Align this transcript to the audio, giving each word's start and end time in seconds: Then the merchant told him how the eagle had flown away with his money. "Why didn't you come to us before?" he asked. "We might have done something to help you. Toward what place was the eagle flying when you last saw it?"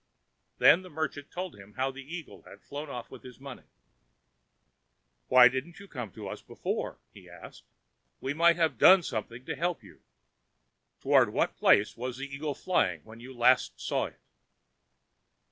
Then 0.57 0.81
the 0.81 0.89
merchant 0.89 1.29
told 1.29 1.55
him 1.55 1.73
how 1.75 1.91
the 1.91 2.01
eagle 2.01 2.41
had 2.41 2.63
flown 2.63 2.89
away 2.89 3.03
with 3.11 3.21
his 3.21 3.39
money. 3.39 3.67
"Why 5.27 5.47
didn't 5.47 5.77
you 5.79 5.87
come 5.87 6.09
to 6.13 6.27
us 6.27 6.41
before?" 6.41 6.97
he 7.13 7.29
asked. 7.29 7.65
"We 8.19 8.33
might 8.33 8.55
have 8.55 8.79
done 8.79 9.03
something 9.03 9.45
to 9.45 9.55
help 9.55 9.83
you. 9.83 10.01
Toward 11.01 11.31
what 11.31 11.55
place 11.55 11.95
was 11.95 12.17
the 12.17 12.25
eagle 12.25 12.55
flying 12.55 13.01
when 13.03 13.19
you 13.19 13.31
last 13.31 13.79
saw 13.79 14.05
it?" 14.05 14.19